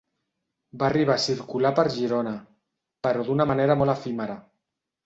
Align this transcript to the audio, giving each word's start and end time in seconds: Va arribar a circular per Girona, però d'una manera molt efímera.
Va 0.83 0.87
arribar 0.87 1.17
a 1.21 1.23
circular 1.25 1.73
per 1.81 1.85
Girona, 1.99 2.35
però 3.09 3.31
d'una 3.31 3.49
manera 3.55 3.81
molt 3.85 3.97
efímera. 3.99 4.43